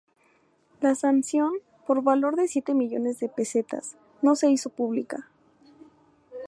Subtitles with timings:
[0.79, 1.51] La sanción,
[1.85, 5.29] por valor de siete millones de pesetas, no se hizo pública.